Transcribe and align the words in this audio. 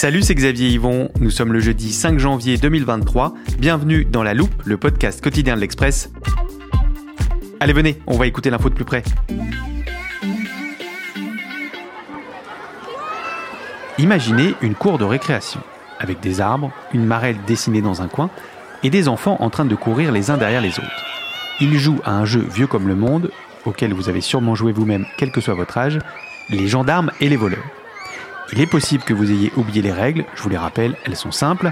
Salut, 0.00 0.22
c'est 0.22 0.34
Xavier 0.34 0.70
Yvon. 0.70 1.10
Nous 1.20 1.28
sommes 1.28 1.52
le 1.52 1.60
jeudi 1.60 1.92
5 1.92 2.18
janvier 2.18 2.56
2023. 2.56 3.34
Bienvenue 3.58 4.06
dans 4.06 4.22
La 4.22 4.32
Loupe, 4.32 4.62
le 4.64 4.78
podcast 4.78 5.22
quotidien 5.22 5.56
de 5.56 5.60
l'Express. 5.60 6.10
Allez, 7.60 7.74
venez, 7.74 8.00
on 8.06 8.16
va 8.16 8.26
écouter 8.26 8.48
l'info 8.48 8.70
de 8.70 8.74
plus 8.74 8.86
près. 8.86 9.02
Imaginez 13.98 14.54
une 14.62 14.74
cour 14.74 14.96
de 14.96 15.04
récréation, 15.04 15.60
avec 15.98 16.20
des 16.20 16.40
arbres, 16.40 16.72
une 16.94 17.04
marelle 17.04 17.36
dessinée 17.46 17.82
dans 17.82 18.00
un 18.00 18.08
coin, 18.08 18.30
et 18.82 18.88
des 18.88 19.06
enfants 19.06 19.36
en 19.40 19.50
train 19.50 19.66
de 19.66 19.74
courir 19.74 20.12
les 20.12 20.30
uns 20.30 20.38
derrière 20.38 20.62
les 20.62 20.78
autres. 20.78 21.04
Ils 21.60 21.78
jouent 21.78 22.00
à 22.06 22.12
un 22.12 22.24
jeu 22.24 22.40
vieux 22.40 22.66
comme 22.66 22.88
le 22.88 22.96
monde, 22.96 23.30
auquel 23.66 23.92
vous 23.92 24.08
avez 24.08 24.22
sûrement 24.22 24.54
joué 24.54 24.72
vous-même, 24.72 25.04
quel 25.18 25.30
que 25.30 25.42
soit 25.42 25.52
votre 25.52 25.76
âge, 25.76 25.98
les 26.48 26.68
gendarmes 26.68 27.10
et 27.20 27.28
les 27.28 27.36
voleurs. 27.36 27.79
Il 28.52 28.60
est 28.60 28.66
possible 28.66 29.04
que 29.04 29.14
vous 29.14 29.30
ayez 29.30 29.52
oublié 29.56 29.80
les 29.80 29.92
règles, 29.92 30.24
je 30.34 30.42
vous 30.42 30.48
les 30.48 30.58
rappelle, 30.58 30.96
elles 31.04 31.16
sont 31.16 31.30
simples. 31.30 31.70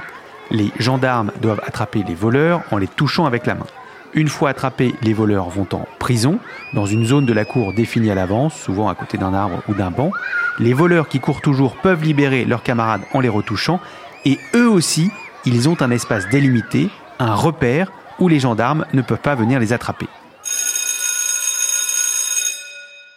Les 0.51 0.71
gendarmes 0.79 1.33
doivent 1.43 1.61
attraper 1.67 2.05
les 2.07 2.15
voleurs 2.15 2.63
en 2.71 2.79
les 2.79 2.87
touchant 2.87 3.27
avec 3.27 3.47
la 3.47 3.57
main. 3.57 3.67
Une 4.15 4.29
fois 4.29 4.51
attrapés, 4.51 4.95
les 5.03 5.13
voleurs 5.13 5.51
vont 5.51 5.67
en 5.73 5.87
prison, 5.99 6.39
dans 6.73 6.87
une 6.87 7.05
zone 7.05 7.27
de 7.27 7.33
la 7.33 7.45
cour 7.45 7.75
définie 7.75 8.11
à 8.11 8.15
l'avance, 8.15 8.55
souvent 8.59 8.89
à 8.89 8.95
côté 8.95 9.19
d'un 9.19 9.35
arbre 9.35 9.61
ou 9.69 9.75
d'un 9.75 9.91
banc. 9.91 10.13
Les 10.59 10.73
voleurs 10.73 11.09
qui 11.09 11.21
courent 11.21 11.43
toujours 11.43 11.77
peuvent 11.77 12.05
libérer 12.05 12.45
leurs 12.45 12.63
camarades 12.63 13.03
en 13.13 13.21
les 13.21 13.29
retouchant, 13.29 13.81
et 14.25 14.39
eux 14.55 14.69
aussi, 14.69 15.11
ils 15.45 15.69
ont 15.69 15.81
un 15.83 15.91
espace 15.91 16.29
délimité, 16.29 16.91
un 17.19 17.35
repère, 17.35 17.91
où 18.19 18.29
les 18.29 18.41
gendarmes 18.41 18.87
ne 18.95 19.03
peuvent 19.03 19.19
pas 19.19 19.35
venir 19.35 19.61
les 19.61 19.73
attraper. 19.73 20.09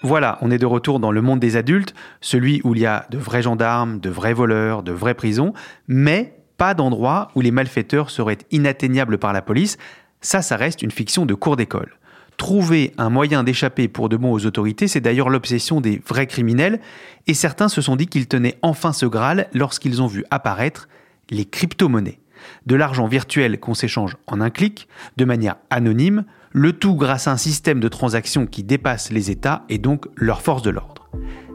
Voilà, 0.04 0.40
on 0.42 0.50
est 0.50 0.58
de 0.58 0.66
retour 0.66 1.00
dans 1.00 1.12
le 1.12 1.22
monde 1.22 1.40
des 1.40 1.58
adultes, 1.58 1.94
celui 2.22 2.60
où 2.64 2.74
il 2.74 2.82
y 2.82 2.88
a 2.88 3.06
de 3.12 3.20
vrais 3.20 3.44
gendarmes, 3.44 4.00
de 4.00 4.10
vrais 4.10 4.34
voleurs, 4.34 4.82
de 4.82 4.92
vraies 4.92 5.14
prisons, 5.14 5.54
mais 5.88 6.36
pas 6.58 6.74
d'endroit 6.74 7.30
où 7.36 7.42
les 7.42 7.52
malfaiteurs 7.52 8.10
seraient 8.10 8.40
inatteignables 8.50 9.20
par 9.20 9.32
la 9.32 9.42
police. 9.42 9.78
Ça, 10.20 10.42
ça 10.42 10.56
reste 10.56 10.82
une 10.82 10.92
fiction 10.92 11.26
de 11.26 11.36
cours 11.36 11.56
d'école. 11.56 11.98
Trouver 12.38 12.94
un 12.98 13.12
moyen 13.12 13.44
d'échapper 13.44 13.88
pour 13.88 14.10
de 14.10 14.18
bon 14.18 14.32
aux 14.32 14.46
autorités, 14.48 14.88
c'est 14.88 15.02
d'ailleurs 15.02 15.30
l'obsession 15.30 15.82
des 15.82 16.02
vrais 16.08 16.26
criminels, 16.26 16.80
et 17.28 17.36
certains 17.36 17.70
se 17.70 17.82
sont 17.82 17.96
dit 17.96 18.08
qu'ils 18.08 18.28
tenaient 18.28 18.58
enfin 18.64 18.94
ce 18.94 19.06
Graal 19.06 19.50
lorsqu'ils 19.54 20.02
ont 20.02 20.08
vu 20.08 20.26
apparaître 20.32 20.88
les 21.30 21.46
crypto-monnaies. 21.46 22.21
De 22.66 22.76
l'argent 22.76 23.08
virtuel 23.08 23.60
qu'on 23.60 23.74
s'échange 23.74 24.18
en 24.28 24.42
un 24.42 24.50
clic, 24.50 24.88
de 25.18 25.26
manière 25.26 25.56
anonyme, 25.70 26.26
le 26.52 26.74
tout 26.74 26.96
grâce 26.96 27.28
à 27.28 27.32
un 27.32 27.38
système 27.38 27.80
de 27.80 27.88
transactions 27.88 28.46
qui 28.46 28.64
dépasse 28.64 29.12
les 29.12 29.32
États 29.32 29.64
et 29.70 29.78
donc 29.78 30.08
leur 30.16 30.42
force 30.42 30.62
de 30.62 30.70
l'ordre. 30.70 31.10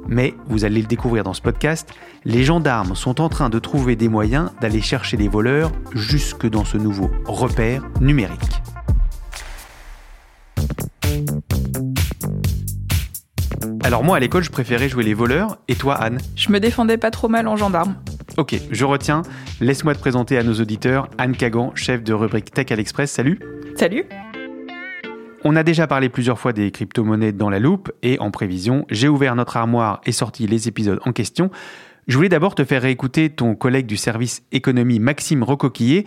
Mais, 0.09 0.35
vous 0.47 0.65
allez 0.65 0.81
le 0.81 0.87
découvrir 0.87 1.25
dans 1.25 1.35
ce 1.35 1.43
podcast, 1.43 1.91
les 2.25 2.45
gendarmes 2.45 2.95
sont 2.95 3.21
en 3.21 3.29
train 3.29 3.49
de 3.49 3.59
trouver 3.59 3.97
des 3.97 4.09
moyens 4.09 4.51
d'aller 4.61 4.81
chercher 4.81 5.17
les 5.17 5.29
voleurs 5.29 5.73
jusque 5.95 6.49
dans 6.49 6.65
ce 6.65 6.79
nouveau 6.79 7.11
repère 7.27 7.83
numérique. 8.01 8.63
Alors 13.83 14.03
moi 14.03 14.17
à 14.17 14.21
l'école 14.21 14.43
je 14.43 14.51
préférais 14.51 14.89
jouer 14.89 15.05
les 15.05 15.15
voleurs, 15.15 15.59
et 15.69 15.75
toi 15.75 15.95
Anne? 15.95 16.19
Je 16.35 16.51
me 16.51 16.61
défendais 16.61 16.99
pas 16.99 17.11
trop 17.11 17.29
mal 17.29 17.47
en 17.49 17.57
gendarme. 17.57 17.97
Ok, 18.37 18.55
je 18.71 18.85
retiens. 18.85 19.23
Laisse-moi 19.61 19.95
te 19.95 19.99
présenter 19.99 20.37
à 20.37 20.43
nos 20.43 20.55
auditeurs 20.55 21.09
Anne 21.17 21.37
Kagan, 21.37 21.73
chef 21.75 22.03
de 22.03 22.13
rubrique 22.13 22.51
Tech 22.51 22.71
à 22.71 22.77
l'Express. 22.77 23.11
Salut 23.11 23.41
Salut 23.77 24.05
on 25.45 25.55
a 25.55 25.63
déjà 25.63 25.87
parlé 25.87 26.09
plusieurs 26.09 26.41
fois 26.41 26.53
des 26.53 26.73
crypto-monnaies 26.73 27.31
dans 27.31 27.51
la 27.51 27.61
loupe 27.61 27.93
et 28.03 28.19
en 28.19 28.33
prévision, 28.33 28.85
j'ai 28.91 29.07
ouvert 29.07 29.37
notre 29.37 29.57
armoire 29.57 30.01
et 30.05 30.11
sorti 30.11 30.49
les 30.49 30.67
épisodes 30.67 30.99
en 31.05 31.13
question. 31.13 31.53
Je 32.09 32.17
voulais 32.17 32.29
d'abord 32.29 32.57
te 32.57 32.65
faire 32.65 32.83
réécouter 32.83 33.31
ton 33.31 33.55
collègue 33.55 33.87
du 33.87 33.97
service 33.97 34.43
économie 34.51 34.99
Maxime 34.99 35.45
Recoquillé. 35.45 36.05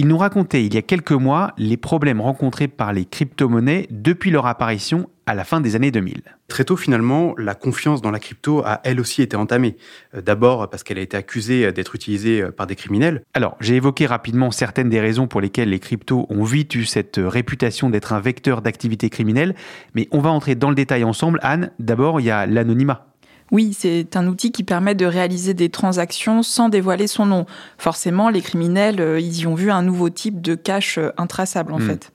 Il 0.00 0.06
nous 0.06 0.16
racontait 0.16 0.64
il 0.64 0.72
y 0.72 0.78
a 0.78 0.82
quelques 0.82 1.10
mois 1.10 1.54
les 1.58 1.76
problèmes 1.76 2.20
rencontrés 2.20 2.68
par 2.68 2.92
les 2.92 3.04
crypto-monnaies 3.04 3.88
depuis 3.90 4.30
leur 4.30 4.46
apparition 4.46 5.10
à 5.26 5.34
la 5.34 5.42
fin 5.42 5.60
des 5.60 5.74
années 5.74 5.90
2000. 5.90 6.22
Très 6.46 6.62
tôt, 6.62 6.76
finalement, 6.76 7.34
la 7.36 7.56
confiance 7.56 8.00
dans 8.00 8.12
la 8.12 8.20
crypto 8.20 8.62
a 8.64 8.80
elle 8.84 9.00
aussi 9.00 9.22
été 9.22 9.36
entamée. 9.36 9.76
Euh, 10.14 10.22
d'abord 10.22 10.70
parce 10.70 10.84
qu'elle 10.84 10.98
a 10.98 11.00
été 11.02 11.16
accusée 11.16 11.72
d'être 11.72 11.96
utilisée 11.96 12.42
euh, 12.42 12.52
par 12.52 12.68
des 12.68 12.76
criminels. 12.76 13.24
Alors, 13.34 13.56
j'ai 13.58 13.74
évoqué 13.74 14.06
rapidement 14.06 14.52
certaines 14.52 14.88
des 14.88 15.00
raisons 15.00 15.26
pour 15.26 15.40
lesquelles 15.40 15.70
les 15.70 15.80
cryptos 15.80 16.28
ont 16.30 16.44
vite 16.44 16.76
eu 16.76 16.84
cette 16.84 17.18
réputation 17.20 17.90
d'être 17.90 18.12
un 18.12 18.20
vecteur 18.20 18.62
d'activité 18.62 19.10
criminelle, 19.10 19.56
mais 19.94 20.06
on 20.12 20.20
va 20.20 20.30
entrer 20.30 20.54
dans 20.54 20.68
le 20.68 20.76
détail 20.76 21.02
ensemble. 21.02 21.40
Anne, 21.42 21.72
d'abord, 21.80 22.20
il 22.20 22.26
y 22.26 22.30
a 22.30 22.46
l'anonymat. 22.46 23.07
Oui, 23.50 23.74
c'est 23.78 24.16
un 24.16 24.26
outil 24.26 24.52
qui 24.52 24.62
permet 24.62 24.94
de 24.94 25.06
réaliser 25.06 25.54
des 25.54 25.70
transactions 25.70 26.42
sans 26.42 26.68
dévoiler 26.68 27.06
son 27.06 27.26
nom. 27.26 27.46
Forcément, 27.78 28.28
les 28.28 28.42
criminels, 28.42 29.00
euh, 29.00 29.20
ils 29.20 29.40
y 29.40 29.46
ont 29.46 29.54
vu 29.54 29.70
un 29.70 29.82
nouveau 29.82 30.10
type 30.10 30.40
de 30.40 30.54
cash 30.54 30.98
intraçable 31.16 31.72
en 31.72 31.78
hmm. 31.78 31.86
fait. 31.86 32.12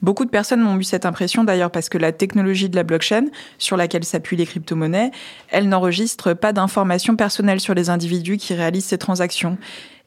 Beaucoup 0.00 0.24
de 0.24 0.30
personnes 0.30 0.60
m'ont 0.60 0.76
eu 0.78 0.84
cette 0.84 1.06
impression 1.06 1.44
d'ailleurs 1.44 1.70
parce 1.70 1.88
que 1.88 1.98
la 1.98 2.12
technologie 2.12 2.68
de 2.68 2.76
la 2.76 2.82
blockchain, 2.82 3.26
sur 3.58 3.76
laquelle 3.76 4.04
s'appuient 4.04 4.36
les 4.36 4.46
crypto-monnaies, 4.46 5.12
elle 5.50 5.68
n'enregistre 5.68 6.32
pas 6.34 6.52
d'informations 6.52 7.16
personnelles 7.16 7.60
sur 7.60 7.74
les 7.74 7.90
individus 7.90 8.36
qui 8.36 8.54
réalisent 8.54 8.86
ces 8.86 8.98
transactions. 8.98 9.58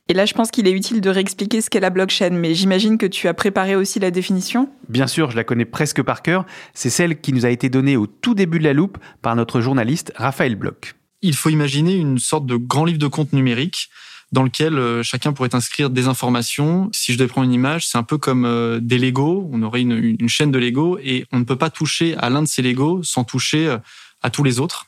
Et 0.07 0.13
là, 0.13 0.25
je 0.25 0.35
pense 0.35 0.51
qu'il 0.51 0.67
est 0.67 0.71
utile 0.71 1.01
de 1.01 1.09
réexpliquer 1.09 1.61
ce 1.61 1.69
qu'est 1.71 1.79
la 1.79 1.89
blockchain, 1.89 2.29
mais 2.29 2.53
j'imagine 2.53 2.99
que 2.99 3.07
tu 3.07 3.27
as 3.27 3.33
préparé 3.33 3.75
aussi 3.75 3.99
la 3.99 4.11
définition 4.11 4.69
Bien 4.88 5.07
sûr, 5.07 5.31
je 5.31 5.35
la 5.35 5.43
connais 5.43 5.66
presque 5.66 6.03
par 6.03 6.21
cœur. 6.21 6.45
C'est 6.75 6.91
celle 6.91 7.19
qui 7.19 7.33
nous 7.33 7.45
a 7.45 7.49
été 7.49 7.69
donnée 7.69 7.97
au 7.97 8.05
tout 8.05 8.35
début 8.35 8.59
de 8.59 8.65
la 8.65 8.73
loupe 8.73 8.99
par 9.23 9.35
notre 9.35 9.61
journaliste 9.61 10.13
Raphaël 10.15 10.55
Bloch. 10.55 10.94
Il 11.23 11.35
faut 11.35 11.49
imaginer 11.49 11.95
une 11.95 12.19
sorte 12.19 12.45
de 12.45 12.55
grand 12.55 12.85
livre 12.85 12.99
de 12.99 13.07
compte 13.07 13.33
numérique 13.33 13.89
dans 14.31 14.44
lequel 14.44 14.77
euh, 14.77 15.01
chacun 15.01 15.33
pourrait 15.33 15.55
inscrire 15.55 15.89
des 15.89 16.07
informations. 16.07 16.89
Si 16.91 17.11
je 17.11 17.17
devais 17.17 17.27
prendre 17.27 17.47
une 17.47 17.53
image, 17.53 17.88
c'est 17.88 17.97
un 17.97 18.03
peu 18.03 18.19
comme 18.19 18.45
euh, 18.45 18.79
des 18.79 18.99
Lego. 18.99 19.49
On 19.51 19.63
aurait 19.63 19.81
une, 19.81 20.15
une, 20.19 20.29
chaîne 20.29 20.51
de 20.51 20.59
Lego 20.59 21.00
et 21.01 21.25
on 21.31 21.39
ne 21.39 21.45
peut 21.45 21.56
pas 21.56 21.71
toucher 21.71 22.15
à 22.18 22.30
l'un 22.30 22.44
de 22.44 22.47
ces 22.47 22.62
Lego 22.62 23.01
sans 23.01 23.24
toucher 23.24 23.68
euh, 23.68 23.77
à 24.21 24.30
tous 24.30 24.44
les 24.44 24.59
autres. 24.59 24.85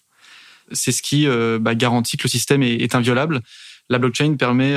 C'est 0.73 0.91
ce 0.91 1.01
qui 1.01 1.25
bah, 1.61 1.75
garantit 1.75 2.17
que 2.17 2.23
le 2.25 2.29
système 2.29 2.61
est, 2.61 2.73
est 2.73 2.93
inviolable. 2.93 3.41
La 3.89 3.99
blockchain 3.99 4.35
permet 4.35 4.73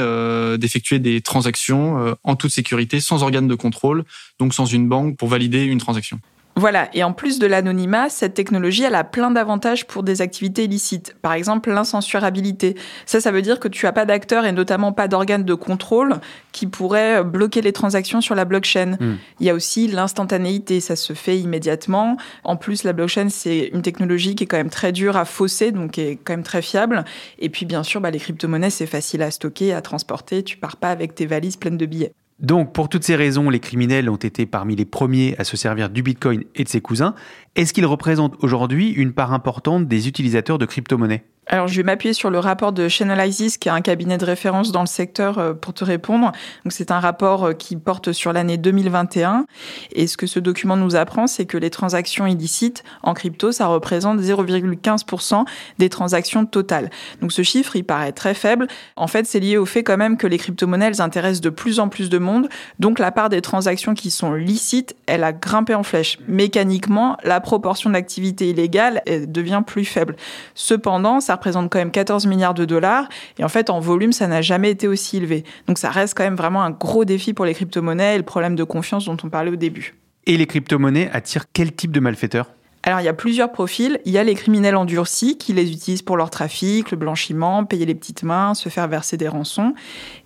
d'effectuer 0.58 0.98
des 0.98 1.20
transactions 1.20 2.16
en 2.22 2.36
toute 2.36 2.50
sécurité, 2.50 3.00
sans 3.00 3.22
organe 3.22 3.48
de 3.48 3.54
contrôle, 3.54 4.04
donc 4.38 4.54
sans 4.54 4.66
une 4.66 4.88
banque 4.88 5.16
pour 5.16 5.28
valider 5.28 5.64
une 5.64 5.78
transaction. 5.78 6.20
Voilà, 6.56 6.90
et 6.92 7.02
en 7.04 7.12
plus 7.12 7.38
de 7.38 7.46
l'anonymat, 7.46 8.10
cette 8.10 8.34
technologie, 8.34 8.82
elle 8.82 8.94
a 8.94 9.04
plein 9.04 9.30
d'avantages 9.30 9.86
pour 9.86 10.02
des 10.02 10.20
activités 10.20 10.64
illicites. 10.64 11.16
Par 11.22 11.32
exemple, 11.32 11.70
l'incensurabilité. 11.70 12.76
Ça, 13.06 13.20
ça 13.20 13.30
veut 13.30 13.40
dire 13.40 13.60
que 13.60 13.68
tu 13.68 13.86
as 13.86 13.92
pas 13.92 14.04
d'acteur 14.04 14.44
et 14.44 14.52
notamment 14.52 14.92
pas 14.92 15.08
d'organe 15.08 15.44
de 15.44 15.54
contrôle 15.54 16.20
qui 16.52 16.66
pourrait 16.66 17.24
bloquer 17.24 17.62
les 17.62 17.72
transactions 17.72 18.20
sur 18.20 18.34
la 18.34 18.44
blockchain. 18.44 18.96
Hmm. 19.00 19.16
Il 19.38 19.46
y 19.46 19.50
a 19.50 19.54
aussi 19.54 19.86
l'instantanéité, 19.86 20.80
ça 20.80 20.96
se 20.96 21.12
fait 21.12 21.38
immédiatement. 21.38 22.16
En 22.44 22.56
plus, 22.56 22.84
la 22.84 22.92
blockchain, 22.92 23.28
c'est 23.30 23.70
une 23.72 23.82
technologie 23.82 24.34
qui 24.34 24.44
est 24.44 24.46
quand 24.46 24.58
même 24.58 24.70
très 24.70 24.92
dure 24.92 25.16
à 25.16 25.24
fausser, 25.24 25.72
donc 25.72 25.92
qui 25.92 26.00
est 26.02 26.16
quand 26.16 26.34
même 26.34 26.42
très 26.42 26.62
fiable. 26.62 27.04
Et 27.38 27.48
puis, 27.48 27.64
bien 27.64 27.82
sûr, 27.82 28.00
bah, 28.00 28.10
les 28.10 28.18
crypto-monnaies, 28.18 28.70
c'est 28.70 28.86
facile 28.86 29.22
à 29.22 29.30
stocker, 29.30 29.72
à 29.72 29.80
transporter. 29.80 30.42
Tu 30.42 30.58
pars 30.58 30.76
pas 30.76 30.90
avec 30.90 31.14
tes 31.14 31.26
valises 31.26 31.56
pleines 31.56 31.78
de 31.78 31.86
billets. 31.86 32.12
Donc, 32.40 32.72
pour 32.72 32.88
toutes 32.88 33.04
ces 33.04 33.16
raisons, 33.16 33.50
les 33.50 33.60
criminels 33.60 34.08
ont 34.08 34.16
été 34.16 34.46
parmi 34.46 34.74
les 34.74 34.86
premiers 34.86 35.34
à 35.38 35.44
se 35.44 35.56
servir 35.56 35.90
du 35.90 36.02
Bitcoin 36.02 36.44
et 36.54 36.64
de 36.64 36.68
ses 36.68 36.80
cousins. 36.80 37.14
Est-ce 37.54 37.74
qu'ils 37.74 37.86
représentent 37.86 38.42
aujourd'hui 38.42 38.90
une 38.90 39.12
part 39.12 39.32
importante 39.32 39.86
des 39.86 40.08
utilisateurs 40.08 40.56
de 40.56 40.64
crypto-monnaies? 40.64 41.24
Alors, 41.52 41.66
je 41.66 41.74
vais 41.74 41.82
m'appuyer 41.82 42.14
sur 42.14 42.30
le 42.30 42.38
rapport 42.38 42.72
de 42.72 42.86
Chainalysis, 42.86 43.58
qui 43.58 43.66
est 43.68 43.72
un 43.72 43.80
cabinet 43.80 44.18
de 44.18 44.24
référence 44.24 44.70
dans 44.70 44.82
le 44.82 44.86
secteur, 44.86 45.38
euh, 45.38 45.52
pour 45.52 45.74
te 45.74 45.82
répondre. 45.82 46.30
Donc, 46.64 46.72
c'est 46.72 46.92
un 46.92 47.00
rapport 47.00 47.44
euh, 47.44 47.52
qui 47.54 47.74
porte 47.74 48.12
sur 48.12 48.32
l'année 48.32 48.56
2021. 48.56 49.46
Et 49.90 50.06
ce 50.06 50.16
que 50.16 50.28
ce 50.28 50.38
document 50.38 50.76
nous 50.76 50.94
apprend, 50.94 51.26
c'est 51.26 51.46
que 51.46 51.58
les 51.58 51.70
transactions 51.70 52.28
illicites 52.28 52.84
en 53.02 53.14
crypto, 53.14 53.50
ça 53.50 53.66
représente 53.66 54.20
0,15% 54.20 55.44
des 55.80 55.88
transactions 55.88 56.46
totales. 56.46 56.88
Donc, 57.20 57.32
ce 57.32 57.42
chiffre, 57.42 57.74
il 57.74 57.82
paraît 57.82 58.12
très 58.12 58.34
faible. 58.34 58.68
En 58.94 59.08
fait, 59.08 59.26
c'est 59.26 59.40
lié 59.40 59.56
au 59.56 59.66
fait 59.66 59.82
quand 59.82 59.96
même 59.96 60.18
que 60.18 60.28
les 60.28 60.38
crypto-monnaies, 60.38 60.86
elles 60.86 61.02
intéressent 61.02 61.40
de 61.40 61.50
plus 61.50 61.80
en 61.80 61.88
plus 61.88 62.10
de 62.10 62.18
monde. 62.18 62.48
Donc, 62.78 63.00
la 63.00 63.10
part 63.10 63.28
des 63.28 63.40
transactions 63.40 63.94
qui 63.94 64.12
sont 64.12 64.34
licites, 64.34 64.94
elle 65.06 65.24
a 65.24 65.32
grimpé 65.32 65.74
en 65.74 65.82
flèche. 65.82 66.20
Mécaniquement, 66.28 67.16
la 67.24 67.40
proportion 67.40 67.90
d'activité 67.90 68.50
illégale 68.50 69.02
devient 69.26 69.64
plus 69.66 69.84
faible. 69.84 70.14
Cependant, 70.54 71.18
ça 71.18 71.39
représente 71.40 71.70
quand 71.70 71.78
même 71.78 71.90
14 71.90 72.26
milliards 72.26 72.54
de 72.54 72.66
dollars. 72.66 73.08
Et 73.38 73.44
en 73.44 73.48
fait, 73.48 73.70
en 73.70 73.80
volume, 73.80 74.12
ça 74.12 74.26
n'a 74.26 74.42
jamais 74.42 74.70
été 74.70 74.86
aussi 74.86 75.16
élevé. 75.16 75.44
Donc 75.66 75.78
ça 75.78 75.90
reste 75.90 76.14
quand 76.14 76.24
même 76.24 76.36
vraiment 76.36 76.62
un 76.62 76.70
gros 76.70 77.04
défi 77.04 77.32
pour 77.32 77.46
les 77.46 77.54
crypto-monnaies 77.54 78.14
et 78.14 78.18
le 78.18 78.24
problème 78.24 78.54
de 78.54 78.64
confiance 78.64 79.06
dont 79.06 79.16
on 79.24 79.30
parlait 79.30 79.50
au 79.50 79.56
début. 79.56 79.96
Et 80.26 80.36
les 80.36 80.46
crypto-monnaies 80.46 81.10
attirent 81.12 81.46
quel 81.52 81.72
type 81.72 81.92
de 81.92 82.00
malfaiteurs? 82.00 82.50
Alors, 82.82 83.00
il 83.00 83.04
y 83.04 83.08
a 83.08 83.12
plusieurs 83.12 83.52
profils. 83.52 84.00
Il 84.06 84.12
y 84.12 84.16
a 84.16 84.24
les 84.24 84.34
criminels 84.34 84.74
endurcis 84.74 85.36
qui 85.36 85.52
les 85.52 85.70
utilisent 85.70 86.00
pour 86.00 86.16
leur 86.16 86.30
trafic, 86.30 86.90
le 86.90 86.96
blanchiment, 86.96 87.64
payer 87.64 87.84
les 87.84 87.94
petites 87.94 88.22
mains, 88.22 88.54
se 88.54 88.70
faire 88.70 88.88
verser 88.88 89.18
des 89.18 89.28
rançons. 89.28 89.74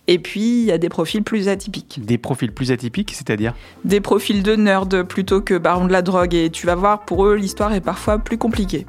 Et 0.07 0.21
puis, 0.21 0.61
il 0.61 0.65
y 0.67 0.71
a 0.71 0.79
des 0.79 0.89
profils 0.89 1.25
plus 1.25 1.49
atypiques. 1.49 1.99
Des 2.05 2.17
profils 2.17 2.53
plus 2.53 2.71
atypiques, 2.71 3.13
c'est-à-dire? 3.13 3.55
Des 3.85 4.01
profils 4.01 4.43
de 4.45 4.55
nerds 4.55 5.07
plutôt 5.09 5.41
que 5.41 5.59
barons 5.59 5.87
de 5.87 5.93
la 5.93 6.03
drogue. 6.03 6.33
Et 6.35 6.49
tu 6.51 6.67
vas 6.67 6.77
voir, 6.77 7.05
pour 7.05 7.27
eux, 7.27 7.35
l'histoire 7.35 7.73
est 7.73 7.81
parfois 7.81 8.19
plus 8.19 8.39
compliquée. 8.39 8.87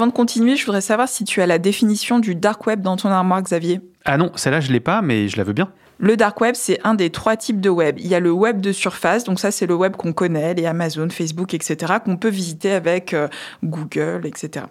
Avant 0.00 0.06
de 0.06 0.14
continuer, 0.14 0.56
je 0.56 0.64
voudrais 0.64 0.80
savoir 0.80 1.10
si 1.10 1.24
tu 1.24 1.42
as 1.42 1.46
la 1.46 1.58
définition 1.58 2.20
du 2.20 2.34
dark 2.34 2.66
web 2.66 2.80
dans 2.80 2.96
ton 2.96 3.10
armoire, 3.10 3.42
Xavier. 3.42 3.82
Ah 4.06 4.16
non, 4.16 4.32
celle-là, 4.34 4.60
je 4.60 4.72
l'ai 4.72 4.80
pas, 4.80 5.02
mais 5.02 5.28
je 5.28 5.36
la 5.36 5.44
veux 5.44 5.52
bien. 5.52 5.70
Le 5.98 6.16
dark 6.16 6.40
web, 6.40 6.54
c'est 6.54 6.78
un 6.84 6.94
des 6.94 7.10
trois 7.10 7.36
types 7.36 7.60
de 7.60 7.68
web. 7.68 7.98
Il 7.98 8.06
y 8.06 8.14
a 8.14 8.20
le 8.20 8.32
web 8.32 8.62
de 8.62 8.72
surface, 8.72 9.24
donc 9.24 9.38
ça 9.38 9.50
c'est 9.50 9.66
le 9.66 9.74
web 9.74 9.96
qu'on 9.96 10.14
connaît, 10.14 10.54
les 10.54 10.64
Amazon, 10.64 11.10
Facebook, 11.10 11.52
etc., 11.52 11.96
qu'on 12.02 12.16
peut 12.16 12.30
visiter 12.30 12.72
avec 12.72 13.12
euh, 13.12 13.28
Google, 13.62 14.22
etc. 14.24 14.64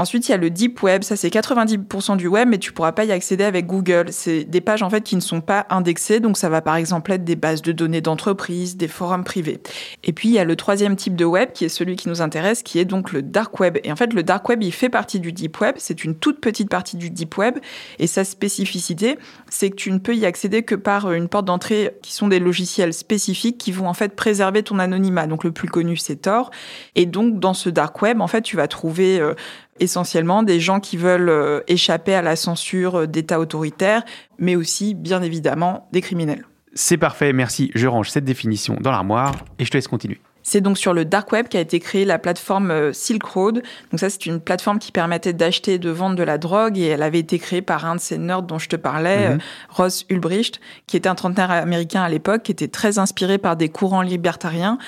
Ensuite, 0.00 0.28
il 0.28 0.30
y 0.30 0.34
a 0.34 0.36
le 0.36 0.48
deep 0.48 0.80
web, 0.84 1.02
ça 1.02 1.16
c'est 1.16 1.28
90% 1.28 2.16
du 2.16 2.28
web, 2.28 2.48
mais 2.48 2.58
tu 2.58 2.72
pourras 2.72 2.92
pas 2.92 3.04
y 3.04 3.10
accéder 3.10 3.42
avec 3.42 3.66
Google. 3.66 4.06
C'est 4.10 4.44
des 4.44 4.60
pages 4.60 4.84
en 4.84 4.90
fait 4.90 5.00
qui 5.00 5.16
ne 5.16 5.20
sont 5.20 5.40
pas 5.40 5.66
indexées, 5.70 6.20
donc 6.20 6.36
ça 6.36 6.48
va 6.48 6.62
par 6.62 6.76
exemple 6.76 7.10
être 7.10 7.24
des 7.24 7.34
bases 7.34 7.62
de 7.62 7.72
données 7.72 8.00
d'entreprise, 8.00 8.76
des 8.76 8.86
forums 8.86 9.24
privés. 9.24 9.60
Et 10.04 10.12
puis 10.12 10.28
il 10.28 10.34
y 10.34 10.38
a 10.38 10.44
le 10.44 10.54
troisième 10.54 10.94
type 10.94 11.16
de 11.16 11.24
web 11.24 11.50
qui 11.52 11.64
est 11.64 11.68
celui 11.68 11.96
qui 11.96 12.08
nous 12.08 12.22
intéresse, 12.22 12.62
qui 12.62 12.78
est 12.78 12.84
donc 12.84 13.10
le 13.10 13.22
dark 13.22 13.58
web. 13.58 13.78
Et 13.82 13.90
en 13.90 13.96
fait, 13.96 14.14
le 14.14 14.22
dark 14.22 14.48
web, 14.48 14.62
il 14.62 14.70
fait 14.70 14.88
partie 14.88 15.18
du 15.18 15.32
deep 15.32 15.60
web. 15.60 15.74
C'est 15.78 16.04
une 16.04 16.14
toute 16.14 16.40
petite 16.40 16.68
partie 16.68 16.96
du 16.96 17.10
deep 17.10 17.36
web, 17.36 17.58
et 17.98 18.06
sa 18.06 18.22
spécificité, 18.22 19.18
c'est 19.50 19.70
que 19.70 19.76
tu 19.76 19.90
ne 19.90 19.98
peux 19.98 20.14
y 20.14 20.26
accéder 20.26 20.62
que 20.62 20.76
par 20.76 21.10
une 21.10 21.26
porte 21.26 21.46
d'entrée 21.46 21.96
qui 22.02 22.12
sont 22.12 22.28
des 22.28 22.38
logiciels 22.38 22.94
spécifiques 22.94 23.58
qui 23.58 23.72
vont 23.72 23.88
en 23.88 23.94
fait 23.94 24.14
préserver 24.14 24.62
ton 24.62 24.78
anonymat. 24.78 25.26
Donc 25.26 25.42
le 25.42 25.50
plus 25.50 25.68
connu, 25.68 25.96
c'est 25.96 26.22
Tor. 26.22 26.52
Et 26.94 27.04
donc 27.04 27.40
dans 27.40 27.54
ce 27.54 27.68
dark 27.68 28.00
web, 28.00 28.20
en 28.20 28.28
fait, 28.28 28.42
tu 28.42 28.56
vas 28.56 28.68
trouver 28.68 29.18
euh, 29.18 29.34
essentiellement 29.80 30.42
des 30.42 30.60
gens 30.60 30.80
qui 30.80 30.96
veulent 30.96 31.28
euh, 31.28 31.60
échapper 31.68 32.14
à 32.14 32.22
la 32.22 32.36
censure 32.36 33.00
euh, 33.00 33.06
d'États 33.06 33.40
autoritaires, 33.40 34.04
mais 34.38 34.56
aussi, 34.56 34.94
bien 34.94 35.22
évidemment, 35.22 35.88
des 35.92 36.00
criminels. 36.00 36.44
C'est 36.74 36.96
parfait, 36.96 37.32
merci. 37.32 37.70
Je 37.74 37.86
range 37.86 38.10
cette 38.10 38.24
définition 38.24 38.76
dans 38.80 38.90
l'armoire 38.90 39.34
et 39.58 39.64
je 39.64 39.70
te 39.70 39.76
laisse 39.76 39.88
continuer. 39.88 40.20
C'est 40.48 40.62
donc 40.62 40.78
sur 40.78 40.94
le 40.94 41.04
dark 41.04 41.30
web 41.32 41.48
qu'a 41.48 41.60
été 41.60 41.78
créée 41.78 42.06
la 42.06 42.18
plateforme 42.18 42.70
euh, 42.70 42.92
Silk 42.94 43.22
Road. 43.22 43.62
Donc 43.90 44.00
ça, 44.00 44.08
c'est 44.08 44.24
une 44.24 44.40
plateforme 44.40 44.78
qui 44.78 44.92
permettait 44.92 45.34
d'acheter 45.34 45.74
et 45.74 45.78
de 45.78 45.90
vendre 45.90 46.16
de 46.16 46.22
la 46.22 46.38
drogue 46.38 46.78
et 46.78 46.86
elle 46.86 47.02
avait 47.02 47.18
été 47.18 47.38
créée 47.38 47.60
par 47.60 47.84
un 47.84 47.96
de 47.96 48.00
ces 48.00 48.16
nerds 48.16 48.44
dont 48.44 48.58
je 48.58 48.68
te 48.68 48.76
parlais, 48.76 49.30
mhm. 49.30 49.38
Ross 49.68 50.06
Ulbricht, 50.08 50.60
qui 50.86 50.96
était 50.96 51.08
un 51.08 51.14
trentenaire 51.14 51.50
américain 51.50 52.02
à 52.02 52.08
l'époque, 52.08 52.44
qui 52.44 52.52
était 52.52 52.68
très 52.68 52.98
inspiré 52.98 53.36
par 53.36 53.56
des 53.56 53.68
courants 53.68 54.00
libertariens. 54.00 54.78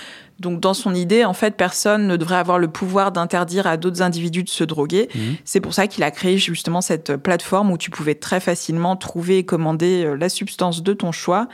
Donc 0.41 0.59
dans 0.59 0.73
son 0.73 0.95
idée, 0.95 1.27
en 1.27 1.35
fait, 1.35 1.55
personne 1.55 2.07
ne 2.07 2.17
devrait 2.17 2.37
avoir 2.37 2.59
le 2.59 2.69
pouvoir 2.69 3.13
d'interdire 3.13 3.67
à 3.67 3.77
d'autres 3.77 4.01
individus 4.01 4.43
de 4.43 4.49
se 4.49 4.65
droguer. 4.65 5.09
Mhm. 5.15 5.37
C'est 5.45 5.61
pour 5.61 5.75
ça 5.75 5.87
qu'il 5.87 6.03
a 6.03 6.11
créé 6.11 6.39
justement 6.39 6.81
cette 6.81 7.17
plateforme 7.17 7.71
où 7.71 7.77
tu 7.77 7.91
pouvais 7.91 8.15
très 8.15 8.41
facilement 8.41 8.97
trouver 8.97 9.39
et 9.39 9.45
commander 9.45 10.05
euh, 10.05 10.17
la 10.17 10.31
substance 10.31 10.83
de 10.83 10.93
ton 10.95 11.13
choix. 11.13 11.47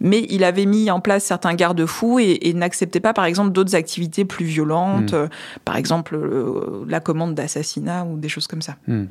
Mais 0.00 0.26
il 0.28 0.42
avait 0.42 0.66
mis 0.66 0.90
en 0.90 1.00
place 1.00 1.22
certains 1.22 1.54
garde-fous 1.54 2.18
et, 2.18 2.52
n'acceptait 2.52 3.00
pas, 3.00 3.12
par 3.12 3.24
exemple, 3.24 3.52
d'autres 3.52 3.74
activités 3.74 4.24
plus 4.24 4.44
violentes, 4.44 5.12
mhm. 5.12 5.18
euh, 5.18 5.28
par 5.64 5.76
exemple 5.76 6.16
euh, 6.16 6.84
la 6.88 7.00
commande 7.00 7.34
d'assassinat 7.34 8.04
ou 8.04 8.18
des 8.18 8.28
choses 8.28 8.48
comme 8.48 8.62
ça. 8.62 8.76
Mhm. 8.88 9.08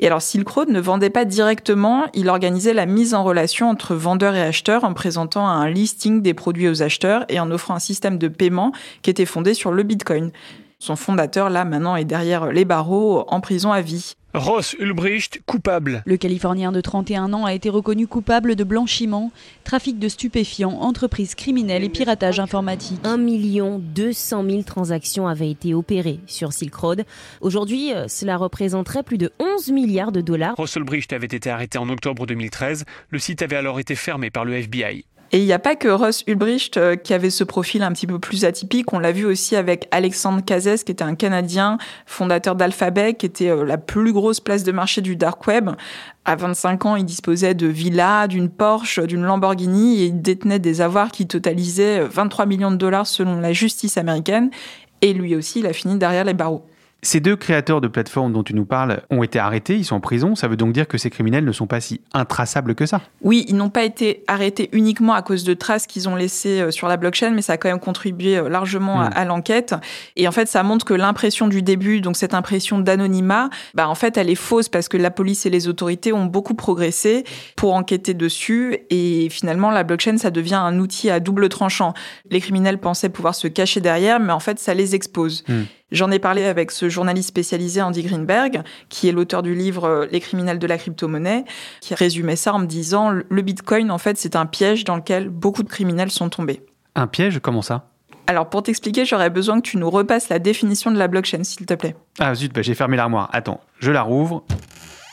Et 0.00 0.06
alors 0.06 0.22
Silk 0.22 0.48
Road 0.48 0.68
ne 0.68 0.80
vendait 0.80 1.10
pas 1.10 1.24
directement, 1.24 2.04
il 2.14 2.28
organisait 2.28 2.74
la 2.74 2.86
mise 2.86 3.14
en 3.14 3.22
relation 3.22 3.70
entre 3.70 3.94
vendeurs 3.94 4.34
et 4.34 4.42
acheteurs 4.42 4.84
en 4.84 4.92
présentant 4.92 5.46
un 5.46 5.70
listing 5.70 6.20
des 6.20 6.34
produits 6.34 6.68
aux 6.68 6.82
acheteurs 6.82 7.24
et 7.28 7.38
en 7.40 7.50
offrant 7.50 7.74
un 7.74 7.78
système 7.78 8.18
de 8.18 8.28
paiement 8.28 8.55
qui 9.02 9.10
était 9.10 9.26
fondé 9.26 9.54
sur 9.54 9.72
le 9.72 9.82
Bitcoin. 9.82 10.30
Son 10.78 10.94
fondateur, 10.94 11.48
là, 11.48 11.64
maintenant, 11.64 11.96
est 11.96 12.04
derrière 12.04 12.52
les 12.52 12.66
barreaux, 12.66 13.24
en 13.28 13.40
prison 13.40 13.72
à 13.72 13.80
vie. 13.80 14.14
Ross 14.34 14.74
Ulbricht, 14.78 15.40
coupable. 15.46 16.02
Le 16.04 16.18
Californien 16.18 16.70
de 16.70 16.82
31 16.82 17.32
ans 17.32 17.46
a 17.46 17.54
été 17.54 17.70
reconnu 17.70 18.06
coupable 18.06 18.54
de 18.54 18.64
blanchiment, 18.64 19.32
trafic 19.64 19.98
de 19.98 20.10
stupéfiants, 20.10 20.78
entreprise 20.82 21.34
criminelle 21.34 21.82
et 21.82 21.88
piratage 21.88 22.38
informatique. 22.38 23.00
1 23.04 23.16
200 23.16 24.44
000 24.46 24.62
transactions 24.64 25.26
avaient 25.26 25.50
été 25.50 25.72
opérées 25.72 26.20
sur 26.26 26.52
Silk 26.52 26.74
Road. 26.74 27.06
Aujourd'hui, 27.40 27.94
euh, 27.94 28.08
cela 28.08 28.36
représenterait 28.36 29.02
plus 29.02 29.16
de 29.16 29.32
11 29.38 29.70
milliards 29.70 30.12
de 30.12 30.20
dollars. 30.20 30.54
Ross 30.56 30.76
Ulbricht 30.76 31.14
avait 31.14 31.26
été 31.26 31.48
arrêté 31.48 31.78
en 31.78 31.88
octobre 31.88 32.26
2013. 32.26 32.84
Le 33.08 33.18
site 33.18 33.40
avait 33.40 33.56
alors 33.56 33.80
été 33.80 33.94
fermé 33.94 34.30
par 34.30 34.44
le 34.44 34.52
FBI. 34.52 35.06
Et 35.32 35.38
il 35.38 35.44
n'y 35.44 35.52
a 35.52 35.58
pas 35.58 35.74
que 35.74 35.88
Ross 35.88 36.22
Ulbricht 36.26 36.76
euh, 36.76 36.94
qui 36.94 37.12
avait 37.12 37.30
ce 37.30 37.42
profil 37.42 37.82
un 37.82 37.92
petit 37.92 38.06
peu 38.06 38.18
plus 38.18 38.44
atypique. 38.44 38.92
On 38.92 38.98
l'a 38.98 39.10
vu 39.10 39.24
aussi 39.24 39.56
avec 39.56 39.88
Alexandre 39.90 40.44
Cazès, 40.44 40.84
qui 40.84 40.92
était 40.92 41.02
un 41.02 41.16
Canadien, 41.16 41.78
fondateur 42.06 42.54
d'Alphabet, 42.54 43.14
qui 43.14 43.26
était 43.26 43.50
euh, 43.50 43.64
la 43.64 43.76
plus 43.76 44.12
grosse 44.12 44.38
place 44.38 44.62
de 44.62 44.70
marché 44.70 45.00
du 45.00 45.16
dark 45.16 45.44
web. 45.46 45.70
À 46.24 46.36
25 46.36 46.86
ans, 46.86 46.96
il 46.96 47.04
disposait 47.04 47.54
de 47.54 47.66
villas, 47.66 48.28
d'une 48.28 48.48
Porsche, 48.48 49.00
d'une 49.00 49.22
Lamborghini 49.22 50.02
et 50.02 50.06
il 50.06 50.22
détenait 50.22 50.60
des 50.60 50.80
avoirs 50.80 51.10
qui 51.10 51.26
totalisaient 51.26 52.04
23 52.04 52.44
euh, 52.44 52.48
millions 52.48 52.70
de 52.70 52.76
dollars 52.76 53.06
selon 53.06 53.40
la 53.40 53.52
justice 53.52 53.96
américaine. 53.96 54.50
Et 55.02 55.12
lui 55.12 55.34
aussi, 55.34 55.58
il 55.58 55.66
a 55.66 55.72
fini 55.72 55.98
derrière 55.98 56.24
les 56.24 56.34
barreaux. 56.34 56.64
Ces 57.06 57.20
deux 57.20 57.36
créateurs 57.36 57.80
de 57.80 57.86
plateformes 57.86 58.32
dont 58.32 58.42
tu 58.42 58.52
nous 58.52 58.64
parles 58.64 59.02
ont 59.10 59.22
été 59.22 59.38
arrêtés, 59.38 59.76
ils 59.76 59.84
sont 59.84 59.94
en 59.94 60.00
prison. 60.00 60.34
Ça 60.34 60.48
veut 60.48 60.56
donc 60.56 60.72
dire 60.72 60.88
que 60.88 60.98
ces 60.98 61.08
criminels 61.08 61.44
ne 61.44 61.52
sont 61.52 61.68
pas 61.68 61.80
si 61.80 62.00
intraçables 62.12 62.74
que 62.74 62.84
ça. 62.84 63.00
Oui, 63.22 63.44
ils 63.46 63.54
n'ont 63.54 63.70
pas 63.70 63.84
été 63.84 64.24
arrêtés 64.26 64.68
uniquement 64.72 65.14
à 65.14 65.22
cause 65.22 65.44
de 65.44 65.54
traces 65.54 65.86
qu'ils 65.86 66.08
ont 66.08 66.16
laissées 66.16 66.62
euh, 66.62 66.72
sur 66.72 66.88
la 66.88 66.96
blockchain, 66.96 67.30
mais 67.30 67.42
ça 67.42 67.52
a 67.52 67.56
quand 67.58 67.68
même 67.68 67.78
contribué 67.78 68.38
euh, 68.38 68.48
largement 68.48 69.02
à, 69.02 69.24
hmm. 69.24 69.28
l'enquête. 69.28 69.74
Et 70.16 70.26
en 70.26 70.32
fait, 70.32 70.48
ça 70.48 70.64
montre 70.64 70.84
que 70.84 70.94
l'impression 70.94 71.46
du 71.46 71.62
début, 71.62 72.00
donc 72.00 72.16
cette 72.16 72.34
impression 72.34 72.80
d'anonymat, 72.80 73.50
bah 73.74 73.88
en 73.88 73.94
fait, 73.94 74.16
elle 74.16 74.28
est 74.28 74.34
fausse 74.34 74.68
parce 74.68 74.88
que 74.88 74.96
la 74.96 75.12
police 75.12 75.46
et 75.46 75.50
les 75.50 75.68
autorités 75.68 76.12
ont 76.12 76.24
beaucoup 76.24 76.54
progressé 76.54 77.22
pour 77.54 77.76
enquêter 77.76 78.14
dessus. 78.14 78.78
Et 78.90 79.28
finalement, 79.30 79.70
la 79.70 79.84
blockchain, 79.84 80.18
ça 80.18 80.32
devient 80.32 80.54
un 80.54 80.80
outil 80.80 81.08
à 81.08 81.20
double 81.20 81.50
tranchant. 81.50 81.94
Les 82.32 82.40
criminels 82.40 82.78
pensaient 82.78 83.10
pouvoir 83.10 83.36
se 83.36 83.46
cacher 83.46 83.80
derrière, 83.80 84.18
mais 84.18 84.32
en 84.32 84.40
fait, 84.40 84.58
ça 84.58 84.74
les 84.74 84.96
expose. 84.96 85.44
Hmm. 85.46 85.62
J'en 85.92 86.10
ai 86.10 86.18
parlé 86.18 86.44
avec 86.44 86.72
ce 86.72 86.88
journaliste 86.88 87.28
spécialisé 87.28 87.80
Andy 87.80 88.02
Greenberg, 88.02 88.62
qui 88.88 89.08
est 89.08 89.12
l'auteur 89.12 89.42
du 89.42 89.54
livre 89.54 89.84
euh, 89.84 90.06
Les 90.10 90.18
criminels 90.20 90.58
de 90.58 90.66
la 90.66 90.78
crypto-monnaie, 90.78 91.44
qui 91.80 91.94
résumait 91.94 92.36
ça 92.36 92.54
en 92.54 92.58
me 92.58 92.66
disant 92.66 93.10
le 93.10 93.42
Bitcoin, 93.42 93.90
en 93.92 93.98
fait, 93.98 94.18
c'est 94.18 94.34
un 94.34 94.46
piège 94.46 94.84
dans 94.84 94.96
lequel 94.96 95.28
beaucoup 95.28 95.62
de 95.62 95.68
criminels 95.68 96.10
sont 96.10 96.28
tombés. 96.28 96.62
Un 96.96 97.06
piège? 97.06 97.38
Comment 97.38 97.62
ça? 97.62 97.90
Alors 98.26 98.50
pour 98.50 98.64
t'expliquer, 98.64 99.04
j'aurais 99.04 99.30
besoin 99.30 99.60
que 99.60 99.68
tu 99.68 99.76
nous 99.76 99.88
repasses 99.88 100.28
la 100.28 100.40
définition 100.40 100.90
de 100.90 100.98
la 100.98 101.06
blockchain, 101.06 101.44
s'il 101.44 101.66
te 101.66 101.74
plaît. 101.74 101.94
Ah 102.18 102.34
zut, 102.34 102.52
bah, 102.52 102.62
j'ai 102.62 102.74
fermé 102.74 102.96
l'armoire. 102.96 103.30
Attends, 103.32 103.60
je 103.78 103.92
la 103.92 104.02
rouvre. 104.02 104.44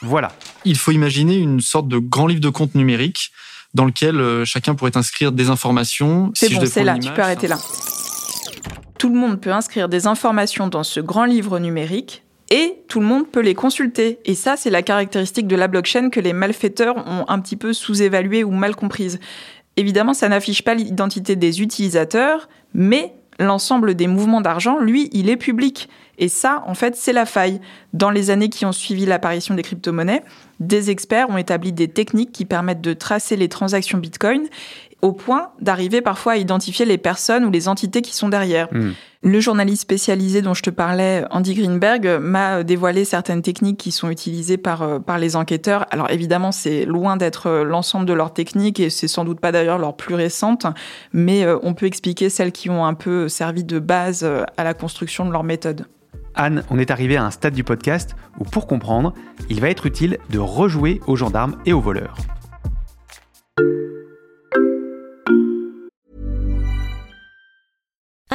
Voilà. 0.01 0.31
Il 0.65 0.77
faut 0.77 0.91
imaginer 0.91 1.35
une 1.35 1.61
sorte 1.61 1.87
de 1.87 1.99
grand 1.99 2.25
livre 2.25 2.41
de 2.41 2.49
compte 2.49 2.73
numérique 2.73 3.31
dans 3.75 3.85
lequel 3.85 4.19
euh, 4.19 4.45
chacun 4.45 4.73
pourrait 4.73 4.97
inscrire 4.97 5.31
des 5.31 5.49
informations. 5.49 6.31
C'est 6.33 6.49
bon, 6.49 6.65
c'est 6.65 6.83
là, 6.83 6.97
tu 6.97 7.11
peux 7.11 7.21
arrêter 7.21 7.47
là 7.47 7.57
tout 9.03 9.09
le 9.09 9.19
monde 9.19 9.41
peut 9.41 9.51
inscrire 9.51 9.89
des 9.89 10.07
informations 10.07 10.67
dans 10.67 10.83
ce 10.83 11.01
grand 11.01 11.25
livre 11.25 11.59
numérique 11.59 12.23
et 12.49 12.77
tout 12.87 13.01
le 13.01 13.05
monde 13.05 13.27
peut 13.27 13.41
les 13.41 13.53
consulter. 13.53 14.19
Et 14.23 14.33
ça, 14.33 14.55
c'est 14.55 14.69
la 14.69 14.81
caractéristique 14.81 15.45
de 15.45 15.57
la 15.57 15.67
blockchain 15.67 16.09
que 16.09 16.21
les 16.21 16.31
malfaiteurs 16.31 16.95
ont 17.05 17.25
un 17.27 17.39
petit 17.41 17.57
peu 17.57 17.73
sous-évaluée 17.73 18.45
ou 18.45 18.51
mal 18.51 18.77
comprise. 18.77 19.19
Évidemment, 19.75 20.13
ça 20.13 20.29
n'affiche 20.29 20.63
pas 20.63 20.73
l'identité 20.73 21.35
des 21.35 21.61
utilisateurs, 21.61 22.47
mais 22.73 23.13
l'ensemble 23.39 23.93
des 23.93 24.07
mouvements 24.07 24.39
d'argent, 24.39 24.79
lui, 24.79 25.09
il 25.11 25.29
est 25.29 25.35
public. 25.35 25.89
Et 26.17 26.29
ça, 26.29 26.63
en 26.65 26.73
fait, 26.73 26.95
c'est 26.95 27.11
la 27.11 27.25
faille. 27.25 27.59
Dans 27.91 28.09
les 28.09 28.29
années 28.29 28.47
qui 28.47 28.65
ont 28.65 28.71
suivi 28.71 29.05
l'apparition 29.05 29.53
des 29.53 29.63
crypto-monnaies, 29.63 30.23
des 30.61 30.91
experts 30.91 31.29
ont 31.29 31.37
établi 31.37 31.73
des 31.73 31.89
techniques 31.89 32.31
qui 32.31 32.45
permettent 32.45 32.79
de 32.79 32.93
tracer 32.93 33.35
les 33.35 33.49
transactions 33.49 33.97
Bitcoin 33.97 34.43
au 35.03 35.11
point 35.11 35.49
d'arriver 35.59 36.01
parfois 36.01 36.33
à 36.33 36.37
identifier 36.37 36.85
les 36.85 36.97
personnes 36.97 37.43
ou 37.43 37.51
les 37.51 37.67
entités 37.67 38.01
qui 38.01 38.15
sont 38.15 38.29
derrière. 38.29 38.69
Hmm. 38.71 38.93
Le 39.21 39.39
journaliste 39.41 39.81
spécialisé 39.81 40.41
dont 40.41 40.53
je 40.53 40.63
te 40.63 40.69
parlais, 40.69 41.25
Andy 41.29 41.55
Greenberg, 41.55 42.19
m'a 42.21 42.63
dévoilé 42.63 43.03
certaines 43.03 43.41
techniques 43.41 43.77
qui 43.77 43.91
sont 43.91 44.09
utilisées 44.09 44.57
par, 44.57 44.81
euh, 44.81 44.99
par 44.99 45.19
les 45.19 45.35
enquêteurs. 45.35 45.85
Alors 45.91 46.09
évidemment, 46.09 46.53
c'est 46.53 46.85
loin 46.85 47.17
d'être 47.17 47.47
euh, 47.47 47.63
l'ensemble 47.65 48.05
de 48.05 48.13
leurs 48.13 48.33
techniques 48.33 48.79
et 48.79 48.89
c'est 48.89 49.09
sans 49.09 49.25
doute 49.25 49.41
pas 49.41 49.51
d'ailleurs 49.51 49.77
leurs 49.77 49.97
plus 49.97 50.15
récentes, 50.15 50.67
mais 51.11 51.43
euh, 51.43 51.57
on 51.63 51.73
peut 51.73 51.85
expliquer 51.85 52.29
celles 52.29 52.53
qui 52.53 52.69
ont 52.69 52.85
un 52.85 52.93
peu 52.93 53.27
servi 53.27 53.65
de 53.65 53.79
base 53.79 54.23
à 54.23 54.63
la 54.63 54.73
construction 54.73 55.25
de 55.25 55.31
leur 55.31 55.43
méthode. 55.43 55.85
Anne, 56.33 56.63
on 56.69 56.79
est 56.79 56.91
arrivé 56.91 57.17
à 57.17 57.25
un 57.25 57.31
stade 57.31 57.53
du 57.53 57.65
podcast 57.65 58.15
où 58.39 58.45
pour 58.45 58.67
comprendre, 58.67 59.13
il 59.49 59.59
va 59.59 59.69
être 59.69 59.85
utile 59.85 60.17
de 60.29 60.39
rejouer 60.39 61.01
aux 61.07 61.17
gendarmes 61.17 61.57
et 61.65 61.73
aux 61.73 61.81
voleurs. 61.81 62.15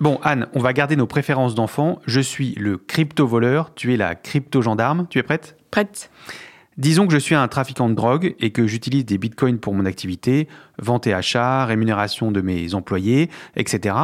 Bon, 0.00 0.18
Anne, 0.22 0.46
on 0.54 0.60
va 0.60 0.72
garder 0.72 0.96
nos 0.96 1.06
préférences 1.06 1.54
d'enfant. 1.54 2.00
Je 2.06 2.20
suis 2.20 2.54
le 2.54 2.78
crypto-voleur, 2.78 3.74
tu 3.74 3.92
es 3.92 3.98
la 3.98 4.14
crypto-gendarme. 4.14 5.06
Tu 5.10 5.18
es 5.18 5.22
prête? 5.22 5.58
Prête. 5.70 6.10
Disons 6.78 7.06
que 7.06 7.12
je 7.12 7.18
suis 7.18 7.34
un 7.34 7.46
trafiquant 7.48 7.90
de 7.90 7.94
drogue 7.94 8.34
et 8.40 8.50
que 8.50 8.66
j'utilise 8.66 9.04
des 9.04 9.18
bitcoins 9.18 9.58
pour 9.58 9.74
mon 9.74 9.84
activité, 9.84 10.48
vente 10.78 11.06
et 11.06 11.12
achat, 11.12 11.66
rémunération 11.66 12.32
de 12.32 12.40
mes 12.40 12.74
employés, 12.74 13.28
etc. 13.56 13.94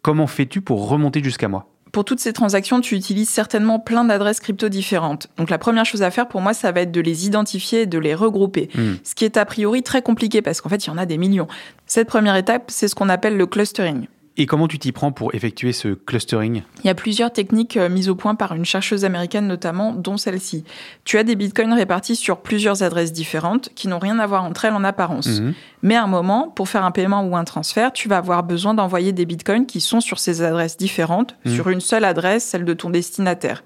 Comment 0.00 0.26
fais-tu 0.26 0.62
pour 0.62 0.88
remonter 0.88 1.22
jusqu'à 1.22 1.48
moi? 1.48 1.68
Pour 1.92 2.06
toutes 2.06 2.20
ces 2.20 2.32
transactions, 2.32 2.80
tu 2.80 2.94
utilises 2.94 3.28
certainement 3.28 3.78
plein 3.78 4.04
d'adresses 4.04 4.40
crypto 4.40 4.70
différentes. 4.70 5.28
Donc 5.36 5.50
la 5.50 5.58
première 5.58 5.84
chose 5.84 6.00
à 6.00 6.10
faire 6.10 6.28
pour 6.28 6.40
moi, 6.40 6.54
ça 6.54 6.72
va 6.72 6.80
être 6.80 6.92
de 6.92 7.02
les 7.02 7.26
identifier 7.26 7.82
et 7.82 7.86
de 7.86 7.98
les 7.98 8.14
regrouper. 8.14 8.70
Hmm. 8.74 8.94
Ce 9.04 9.14
qui 9.14 9.26
est 9.26 9.36
a 9.36 9.44
priori 9.44 9.82
très 9.82 10.00
compliqué 10.00 10.40
parce 10.40 10.62
qu'en 10.62 10.70
fait, 10.70 10.86
il 10.86 10.88
y 10.88 10.90
en 10.90 10.96
a 10.96 11.04
des 11.04 11.18
millions. 11.18 11.48
Cette 11.86 12.08
première 12.08 12.36
étape, 12.36 12.70
c'est 12.70 12.88
ce 12.88 12.94
qu'on 12.94 13.10
appelle 13.10 13.36
le 13.36 13.44
clustering. 13.44 14.06
Et 14.38 14.46
comment 14.46 14.66
tu 14.66 14.78
t'y 14.78 14.92
prends 14.92 15.12
pour 15.12 15.34
effectuer 15.34 15.72
ce 15.72 15.88
clustering? 15.88 16.62
Il 16.82 16.86
y 16.86 16.90
a 16.90 16.94
plusieurs 16.94 17.30
techniques 17.30 17.76
euh, 17.76 17.90
mises 17.90 18.08
au 18.08 18.14
point 18.14 18.34
par 18.34 18.54
une 18.54 18.64
chercheuse 18.64 19.04
américaine 19.04 19.46
notamment, 19.46 19.92
dont 19.92 20.16
celle-ci. 20.16 20.64
Tu 21.04 21.18
as 21.18 21.22
des 21.24 21.36
bitcoins 21.36 21.74
répartis 21.74 22.16
sur 22.16 22.38
plusieurs 22.40 22.82
adresses 22.82 23.12
différentes 23.12 23.68
qui 23.74 23.88
n'ont 23.88 23.98
rien 23.98 24.18
à 24.18 24.26
voir 24.26 24.44
entre 24.44 24.64
elles 24.64 24.72
en 24.72 24.84
apparence. 24.84 25.26
Mhm. 25.40 25.52
Mais 25.82 25.96
à 25.96 26.04
un 26.04 26.06
moment, 26.06 26.48
pour 26.48 26.68
faire 26.70 26.84
un 26.84 26.92
paiement 26.92 27.22
ou 27.24 27.36
un 27.36 27.44
transfert, 27.44 27.92
tu 27.92 28.08
vas 28.08 28.16
avoir 28.16 28.42
besoin 28.42 28.72
d'envoyer 28.72 29.12
des 29.12 29.26
bitcoins 29.26 29.66
qui 29.66 29.80
sont 29.82 30.00
sur 30.00 30.18
ces 30.18 30.40
adresses 30.40 30.78
différentes, 30.78 31.36
Mhm. 31.44 31.54
sur 31.54 31.68
une 31.68 31.80
seule 31.80 32.04
adresse, 32.04 32.44
celle 32.44 32.64
de 32.64 32.72
ton 32.72 32.88
destinataire. 32.88 33.62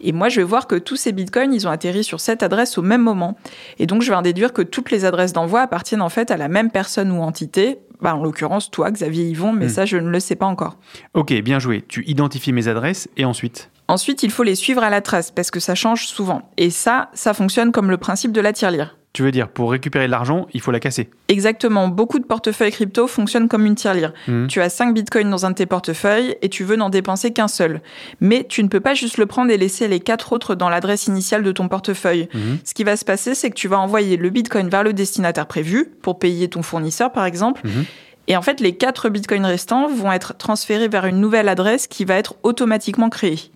Et 0.00 0.10
moi, 0.10 0.28
je 0.28 0.40
vais 0.40 0.46
voir 0.46 0.66
que 0.66 0.74
tous 0.74 0.96
ces 0.96 1.12
bitcoins, 1.12 1.54
ils 1.54 1.68
ont 1.68 1.70
atterri 1.70 2.02
sur 2.02 2.18
cette 2.18 2.42
adresse 2.42 2.76
au 2.76 2.82
même 2.82 3.02
moment. 3.02 3.36
Et 3.78 3.86
donc, 3.86 4.02
je 4.02 4.08
vais 4.10 4.16
en 4.16 4.22
déduire 4.22 4.52
que 4.52 4.62
toutes 4.62 4.90
les 4.90 5.04
adresses 5.04 5.32
d'envoi 5.32 5.60
appartiennent 5.60 6.02
en 6.02 6.08
fait 6.08 6.32
à 6.32 6.36
la 6.36 6.48
même 6.48 6.72
personne 6.72 7.12
ou 7.12 7.22
entité. 7.22 7.78
Bah, 8.02 8.16
en 8.16 8.22
l'occurrence, 8.22 8.70
toi, 8.70 8.90
Xavier 8.90 9.24
Yvon, 9.28 9.52
mais 9.52 9.66
Hmm. 9.66 9.70
ça, 9.70 9.84
je 9.86 9.96
ne 9.96 10.08
le 10.10 10.18
sais 10.20 10.34
pas 10.36 10.46
encore. 10.46 10.76
Ok, 11.14 11.32
bien 11.42 11.58
joué. 11.58 11.82
Tu 11.86 12.04
identifies 12.06 12.52
mes 12.52 12.66
adresses 12.68 13.08
et 13.16 13.24
ensuite 13.24 13.70
Ensuite, 13.88 14.22
il 14.22 14.30
faut 14.30 14.42
les 14.42 14.54
suivre 14.54 14.82
à 14.82 14.90
la 14.90 15.00
trace 15.00 15.30
parce 15.30 15.50
que 15.50 15.60
ça 15.60 15.74
change 15.74 16.06
souvent. 16.06 16.50
Et 16.56 16.70
ça, 16.70 17.10
ça 17.14 17.34
fonctionne 17.34 17.72
comme 17.72 17.90
le 17.90 17.96
principe 17.98 18.32
de 18.32 18.40
la 18.40 18.52
tirelire. 18.52 18.96
Tu 19.12 19.22
veux 19.22 19.30
dire, 19.30 19.48
pour 19.48 19.70
récupérer 19.70 20.06
de 20.06 20.10
l'argent, 20.10 20.46
il 20.54 20.62
faut 20.62 20.70
la 20.70 20.80
casser. 20.80 21.10
Exactement, 21.28 21.88
beaucoup 21.88 22.18
de 22.18 22.24
portefeuilles 22.24 22.72
crypto 22.72 23.06
fonctionnent 23.06 23.46
comme 23.46 23.66
une 23.66 23.74
tirelire. 23.74 24.14
Mhm. 24.26 24.46
Tu 24.46 24.62
as 24.62 24.70
5 24.70 24.94
bitcoins 24.94 25.28
dans 25.28 25.44
un 25.44 25.50
de 25.50 25.54
tes 25.54 25.66
portefeuilles 25.66 26.36
et 26.40 26.48
tu 26.48 26.64
veux 26.64 26.76
n'en 26.76 26.88
dépenser 26.88 27.30
qu'un 27.30 27.48
seul. 27.48 27.82
Mais 28.20 28.46
tu 28.48 28.62
ne 28.62 28.68
peux 28.68 28.80
pas 28.80 28.94
juste 28.94 29.18
le 29.18 29.26
prendre 29.26 29.50
et 29.50 29.58
laisser 29.58 29.86
les 29.86 30.00
quatre 30.00 30.32
autres 30.32 30.54
dans 30.54 30.70
l'adresse 30.70 31.08
initiale 31.08 31.42
de 31.42 31.52
ton 31.52 31.68
portefeuille. 31.68 32.28
Mhm. 32.32 32.58
Ce 32.64 32.72
qui 32.72 32.84
va 32.84 32.96
se 32.96 33.04
passer, 33.04 33.34
c'est 33.34 33.50
que 33.50 33.54
tu 33.54 33.68
vas 33.68 33.78
envoyer 33.78 34.16
le 34.16 34.30
bitcoin 34.30 34.70
vers 34.70 34.82
le 34.82 34.94
destinataire 34.94 35.46
prévu 35.46 35.90
pour 36.00 36.18
payer 36.18 36.48
ton 36.48 36.62
fournisseur, 36.62 37.12
par 37.12 37.26
exemple. 37.26 37.60
Mhm. 37.64 37.84
Et 38.28 38.36
en 38.36 38.42
fait, 38.42 38.60
les 38.60 38.76
quatre 38.76 39.10
bitcoins 39.10 39.44
restants 39.44 39.88
vont 39.88 40.12
être 40.12 40.38
transférés 40.38 40.88
vers 40.88 41.04
une 41.06 41.20
nouvelle 41.20 41.48
adresse 41.48 41.86
qui 41.86 42.04
va 42.04 42.14
être 42.14 42.36
automatiquement 42.44 43.10
créée. 43.10 43.50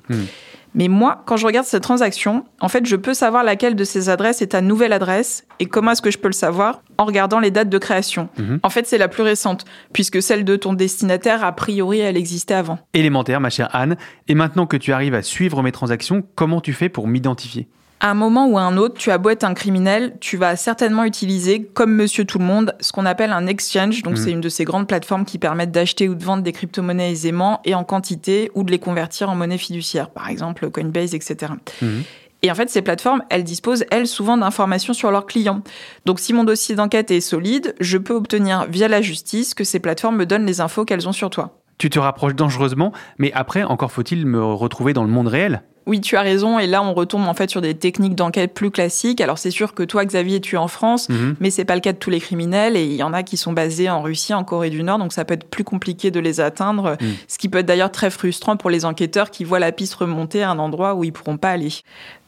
Mais 0.76 0.88
moi, 0.88 1.22
quand 1.24 1.38
je 1.38 1.46
regarde 1.46 1.66
cette 1.66 1.82
transaction, 1.82 2.44
en 2.60 2.68
fait, 2.68 2.84
je 2.84 2.96
peux 2.96 3.14
savoir 3.14 3.42
laquelle 3.42 3.74
de 3.74 3.84
ces 3.84 4.10
adresses 4.10 4.42
est 4.42 4.48
ta 4.48 4.60
nouvelle 4.60 4.92
adresse 4.92 5.46
et 5.58 5.64
comment 5.64 5.92
est-ce 5.92 6.02
que 6.02 6.10
je 6.10 6.18
peux 6.18 6.28
le 6.28 6.34
savoir 6.34 6.82
en 6.98 7.06
regardant 7.06 7.40
les 7.40 7.50
dates 7.50 7.70
de 7.70 7.78
création. 7.78 8.28
Mhm. 8.38 8.60
En 8.62 8.68
fait, 8.68 8.86
c'est 8.86 8.98
la 8.98 9.08
plus 9.08 9.22
récente, 9.22 9.64
puisque 9.94 10.20
celle 10.20 10.44
de 10.44 10.54
ton 10.54 10.74
destinataire, 10.74 11.42
a 11.44 11.52
priori, 11.52 12.00
elle 12.00 12.18
existait 12.18 12.54
avant. 12.54 12.78
Élémentaire, 12.92 13.40
ma 13.40 13.48
chère 13.48 13.74
Anne. 13.74 13.96
Et 14.28 14.34
maintenant 14.34 14.66
que 14.66 14.76
tu 14.76 14.92
arrives 14.92 15.14
à 15.14 15.22
suivre 15.22 15.62
mes 15.62 15.72
transactions, 15.72 16.22
comment 16.34 16.60
tu 16.60 16.74
fais 16.74 16.90
pour 16.90 17.08
m'identifier? 17.08 17.68
À 17.98 18.10
un 18.10 18.14
moment 18.14 18.46
ou 18.46 18.58
à 18.58 18.62
un 18.62 18.76
autre, 18.76 18.94
tu 18.98 19.10
as 19.10 19.16
beau 19.16 19.30
être 19.30 19.42
un 19.44 19.54
criminel, 19.54 20.16
tu 20.20 20.36
vas 20.36 20.54
certainement 20.56 21.04
utiliser, 21.04 21.62
comme 21.62 21.94
monsieur 21.94 22.26
tout 22.26 22.38
le 22.38 22.44
monde, 22.44 22.74
ce 22.80 22.92
qu'on 22.92 23.06
appelle 23.06 23.32
un 23.32 23.46
exchange. 23.46 24.02
Donc, 24.02 24.16
Mhm. 24.18 24.22
c'est 24.22 24.30
une 24.32 24.40
de 24.42 24.50
ces 24.50 24.64
grandes 24.64 24.86
plateformes 24.86 25.24
qui 25.24 25.38
permettent 25.38 25.72
d'acheter 25.72 26.06
ou 26.08 26.14
de 26.14 26.22
vendre 26.22 26.42
des 26.42 26.52
crypto-monnaies 26.52 27.10
aisément 27.12 27.60
et 27.64 27.74
en 27.74 27.84
quantité 27.84 28.50
ou 28.54 28.64
de 28.64 28.70
les 28.70 28.78
convertir 28.78 29.30
en 29.30 29.34
monnaie 29.34 29.56
fiduciaire, 29.56 30.10
par 30.10 30.28
exemple 30.28 30.68
Coinbase, 30.70 31.14
etc. 31.14 31.52
Mhm. 31.80 32.02
Et 32.42 32.50
en 32.50 32.54
fait, 32.54 32.68
ces 32.68 32.82
plateformes, 32.82 33.22
elles 33.30 33.44
disposent, 33.44 33.84
elles, 33.90 34.06
souvent 34.06 34.36
d'informations 34.36 34.92
sur 34.92 35.10
leurs 35.10 35.24
clients. 35.24 35.62
Donc, 36.04 36.20
si 36.20 36.34
mon 36.34 36.44
dossier 36.44 36.74
d'enquête 36.74 37.10
est 37.10 37.22
solide, 37.22 37.74
je 37.80 37.96
peux 37.96 38.12
obtenir 38.14 38.66
via 38.68 38.88
la 38.88 39.00
justice 39.00 39.54
que 39.54 39.64
ces 39.64 39.80
plateformes 39.80 40.16
me 40.16 40.26
donnent 40.26 40.44
les 40.46 40.60
infos 40.60 40.84
qu'elles 40.84 41.08
ont 41.08 41.12
sur 41.12 41.30
toi. 41.30 41.58
Tu 41.78 41.88
te 41.88 41.98
rapproches 41.98 42.34
dangereusement, 42.34 42.92
mais 43.18 43.32
après, 43.32 43.62
encore 43.64 43.90
faut-il 43.90 44.26
me 44.26 44.44
retrouver 44.44 44.92
dans 44.92 45.02
le 45.02 45.10
monde 45.10 45.28
réel 45.28 45.62
Oui, 45.86 46.00
tu 46.00 46.16
as 46.16 46.22
raison. 46.22 46.58
Et 46.58 46.66
là, 46.66 46.82
on 46.82 46.94
retombe 46.94 47.28
en 47.28 47.34
fait 47.34 47.48
sur 47.48 47.60
des 47.60 47.74
techniques 47.74 48.16
d'enquête 48.16 48.52
plus 48.54 48.72
classiques. 48.72 49.20
Alors, 49.20 49.38
c'est 49.38 49.52
sûr 49.52 49.72
que 49.72 49.84
toi, 49.84 50.04
Xavier, 50.04 50.40
tu 50.40 50.56
es 50.56 50.58
en 50.58 50.66
France, 50.66 51.08
Mhm. 51.08 51.36
mais 51.38 51.50
c'est 51.50 51.64
pas 51.64 51.76
le 51.76 51.80
cas 51.80 51.92
de 51.92 51.98
tous 51.98 52.10
les 52.10 52.20
criminels. 52.20 52.76
Et 52.76 52.84
il 52.84 52.94
y 52.94 53.02
en 53.04 53.12
a 53.12 53.22
qui 53.22 53.36
sont 53.36 53.52
basés 53.52 53.88
en 53.88 54.02
Russie, 54.02 54.34
en 54.34 54.42
Corée 54.42 54.70
du 54.70 54.82
Nord. 54.82 54.98
Donc, 54.98 55.12
ça 55.12 55.24
peut 55.24 55.34
être 55.34 55.48
plus 55.48 55.62
compliqué 55.62 56.10
de 56.10 56.18
les 56.18 56.40
atteindre. 56.40 56.96
Mhm. 57.00 57.14
Ce 57.28 57.38
qui 57.38 57.48
peut 57.48 57.58
être 57.58 57.66
d'ailleurs 57.66 57.92
très 57.92 58.10
frustrant 58.10 58.56
pour 58.56 58.68
les 58.70 58.84
enquêteurs 58.84 59.30
qui 59.30 59.44
voient 59.44 59.60
la 59.60 59.70
piste 59.70 59.94
remonter 59.94 60.42
à 60.42 60.50
un 60.50 60.58
endroit 60.58 60.94
où 60.94 61.04
ils 61.04 61.12
pourront 61.12 61.36
pas 61.36 61.50
aller. 61.50 61.72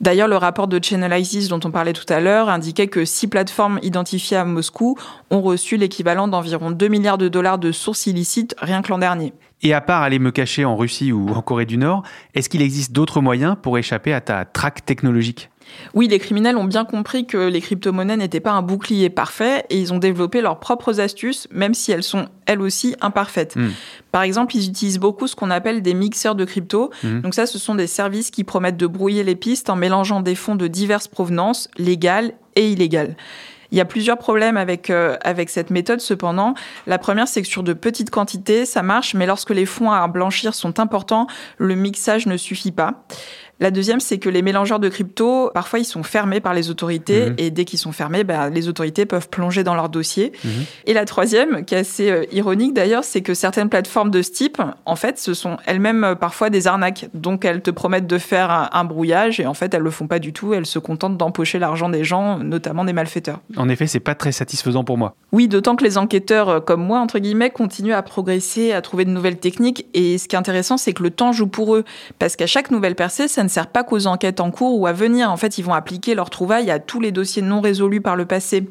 D'ailleurs, 0.00 0.29
le 0.29 0.37
rapport 0.37 0.69
de 0.69 0.79
Chainalysis 0.83 1.49
dont 1.49 1.61
on 1.65 1.73
parlait 1.73 1.93
tout 1.93 2.07
à 2.09 2.21
l'heure 2.21 2.49
indiquait 2.49 2.87
que 2.87 3.05
six 3.05 3.27
plateformes 3.27 3.81
identifiées 3.83 4.37
à 4.37 4.45
Moscou 4.45 4.97
ont 5.31 5.41
reçu 5.41 5.77
l'équivalent 5.77 6.29
d'environ 6.29 6.71
2 6.71 6.87
milliards 6.88 7.19
de 7.19 7.27
dollars 7.29 7.59
de 7.59 7.73
sources 7.73 8.07
illicites 8.07 8.55
rien 8.61 8.83
que 8.83 8.88
l'an 8.91 8.99
dernier. 8.99 9.33
Et 9.62 9.73
à 9.73 9.81
part 9.81 10.03
aller 10.03 10.19
me 10.19 10.31
cacher 10.31 10.65
en 10.65 10.77
Russie 10.77 11.12
ou 11.12 11.31
en 11.31 11.43
Corée 11.43 11.67
du 11.67 11.79
Nord, 11.79 12.03
est-ce 12.35 12.49
qu'il 12.49 12.62
existe 12.62 12.93
d'autres 12.93 13.21
moyens 13.21 13.57
pour 13.61 13.77
échapper 13.77 14.12
à 14.12 14.21
ta 14.21 14.45
traque 14.45 14.85
technologique? 14.85 15.50
Oui, 15.95 16.09
les 16.09 16.19
criminels 16.19 16.57
ont 16.57 16.65
bien 16.65 16.85
compris 16.85 17.27
que 17.27 17.37
les 17.37 17.61
crypto-monnaies 17.61 18.17
n'étaient 18.17 18.41
pas 18.41 18.53
un 18.53 18.62
bouclier 18.62 19.11
parfait 19.11 19.65
et 19.71 19.79
ils 19.79 19.93
ont 19.93 19.99
développé 19.99 20.41
leurs 20.41 20.61
propres 20.61 21.00
astuces, 21.00 21.47
même 21.50 21.75
si 21.75 21.93
elles 21.93 22.03
sont 22.03 22.29
elles 22.47 22.62
aussi 22.62 22.97
imparfaites. 23.00 23.57
Hmm. 23.57 23.69
Par 24.11 24.23
exemple, 24.23 24.57
ils 24.57 24.69
utilisent 24.69 24.99
beaucoup 24.99 25.27
ce 25.27 25.37
qu'on 25.37 25.50
appelle 25.50 25.83
des 25.83 25.93
mixeurs 25.93 26.35
de 26.35 26.45
crypto. 26.45 26.91
Mhm. 27.03 27.21
Donc 27.21 27.35
ça, 27.35 27.45
ce 27.45 27.59
sont 27.59 27.75
des 27.75 27.87
services 27.87 28.31
qui 28.31 28.45
promettent 28.45 28.79
de 28.79 28.87
brouiller 28.87 29.23
les 29.25 29.37
pistes 29.37 29.69
en 29.69 29.77
mélangeant 29.77 30.23
des 30.23 30.35
fonds 30.35 30.57
de 30.57 30.67
diverses 30.67 31.09
provenances, 31.09 31.69
légales 31.77 32.33
et 32.57 32.71
illégales. 32.71 33.17
Il 33.70 33.78
y 33.78 33.80
a 33.80 33.84
plusieurs 33.84 34.18
problèmes 34.18 34.56
avec, 34.56 34.90
euh, 34.90 35.16
avec 35.22 35.50
cette 35.50 35.70
méthode, 35.70 36.00
cependant. 36.00 36.54
La 36.87 36.98
première, 36.98 37.28
c'est 37.28 37.42
que 37.42 37.48
sur 37.48 37.62
de 37.62 37.72
petites 37.72 38.10
quantités, 38.10 38.64
ça 38.64 38.82
marche, 38.82 39.14
mais 39.14 39.26
lorsque 39.26 39.50
les 39.50 39.66
fonds 39.66 39.90
à 39.90 40.06
blanchir 40.08 40.54
sont 40.54 40.80
importants, 40.80 41.26
le 41.58 41.75
mixage 41.75 42.26
ne 42.26 42.37
suffit 42.37 42.72
pas. 42.72 43.04
La 43.61 43.71
deuxième, 43.73 43.99
c'est 43.99 44.19
que 44.19 44.29
les 44.29 44.43
mélangeurs 44.43 44.79
de 44.79 44.88
crypto, 44.88 45.50
parfois, 45.53 45.79
ils 45.81 45.85
sont 45.85 46.03
fermés 46.05 46.41
par 46.41 46.55
les 46.55 46.71
autorités, 46.71 47.31
Mhm. 47.31 47.35
et 47.38 47.50
dès 47.50 47.65
qu'ils 47.65 47.79
sont 47.79 47.91
fermés, 47.93 48.23
ben, 48.23 48.50
les 48.50 48.69
autorités 48.69 49.05
peuvent 49.05 49.29
plonger 49.29 49.65
dans 49.65 49.75
leur 49.75 49.88
dossier. 49.88 50.33
Mhm. 50.45 50.50
Et 50.87 50.95
la 50.95 51.05
troisième, 51.05 51.65
qui 51.65 51.75
est 51.75 51.79
assez 51.79 52.11
euh, 52.11 52.25
ironique 52.33 52.73
d'ailleurs, 52.75 53.03
c'est 53.05 53.21
que 53.21 53.35
certaines 53.35 53.69
plateformes 53.69 54.11
de 54.11 54.23
ce 54.23 54.31
type, 54.31 54.62
en 54.87 54.97
fait, 54.97 55.19
ce 55.19 55.35
sont 55.35 55.57
elles-mêmes 55.67 56.05
euh, 56.05 56.15
parfois 56.15 56.50
des 56.50 56.67
arnaques. 56.69 57.09
Donc, 57.15 57.45
elles 57.45 57.61
te 57.62 57.71
promettent 57.71 58.07
de 58.07 58.19
faire 58.19 58.50
un, 58.50 58.69
un 58.73 58.85
brouillage, 58.85 59.41
et 59.41 59.47
en 59.47 59.55
fait, 59.55 59.75
elles 59.75 59.83
le 59.83 59.91
font 59.91 60.07
pas 60.07 60.21
du 60.21 60.33
tout. 60.33 60.55
Elles 60.55 60.67
se 60.67 60.79
contentent 60.79 61.17
d'empocher 61.17 61.59
l'argent 61.59 61.88
des 61.88 62.05
gens, 62.05 62.38
notamment 62.38 62.85
des 62.85 62.93
malfaiteurs. 62.93 63.41
En 63.57 63.69
effet, 63.69 63.87
c'est 63.88 63.99
pas 64.00 64.15
très 64.15 64.31
satisfaisant 64.33 64.85
pour 64.85 64.99
moi. 64.99 65.17
Oui, 65.33 65.49
d'autant 65.49 65.75
que 65.77 65.85
les 65.85 65.99
enquêteurs 65.99 66.49
euh, 66.49 66.61
comme 66.61 66.83
moi, 66.85 67.00
entre 67.00 67.19
guillemets, 67.19 67.50
continuent 67.50 67.93
à 67.95 68.03
progresser, 68.03 68.73
à 68.73 68.83
trouver 68.83 69.05
de 69.05 69.11
nouvelles 69.11 69.38
techniques. 69.38 69.87
Et 69.95 70.17
ce 70.19 70.29
qui 70.29 70.37
est 70.37 70.38
intéressant, 70.38 70.77
c'est 70.77 70.93
que 70.93 71.03
le 71.03 71.11
temps 71.11 71.33
joue 71.33 71.49
pour 71.49 71.75
eux. 71.75 71.85
Parce 72.21 72.37
qu'à 72.37 72.47
chaque 72.47 72.71
nouvelle 72.71 72.95
percée, 72.95 73.27
ça 73.27 73.43
ne 73.49 73.52
sert 73.52 73.67
pas 73.67 73.85
qu'aux 73.85 74.07
enquêtes 74.07 74.40
en 74.40 74.50
cours 74.50 74.78
ou 74.78 74.87
à 74.87 74.93
venir. 74.93 75.31
En 75.31 75.37
fait, 75.37 75.59
ils 75.59 75.64
vont 75.64 75.75
appliquer 75.75 76.14
leurs 76.14 76.31
trouvailles 76.31 76.71
à 76.71 76.78
tous 76.78 77.00
les 77.00 77.12
dossiers 77.12 77.43
non 77.43 77.61
résolus 77.61 78.00
par 78.00 78.17
le 78.17 78.26
passé. 78.26 78.69